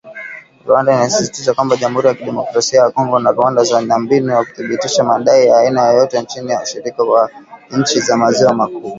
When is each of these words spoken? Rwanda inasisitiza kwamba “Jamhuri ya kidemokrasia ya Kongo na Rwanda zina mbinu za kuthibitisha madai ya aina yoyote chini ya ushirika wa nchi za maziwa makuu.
Rwanda 0.65 0.89
inasisitiza 0.95 1.53
kwamba 1.57 1.77
“Jamhuri 1.81 2.07
ya 2.07 2.17
kidemokrasia 2.19 2.81
ya 2.81 2.91
Kongo 2.95 3.15
na 3.19 3.31
Rwanda 3.37 3.63
zina 3.63 3.97
mbinu 4.03 4.27
za 4.29 4.43
kuthibitisha 4.45 5.03
madai 5.03 5.47
ya 5.47 5.57
aina 5.59 5.87
yoyote 5.87 6.25
chini 6.25 6.51
ya 6.51 6.61
ushirika 6.63 7.03
wa 7.03 7.29
nchi 7.71 7.99
za 7.99 8.17
maziwa 8.17 8.53
makuu. 8.53 8.89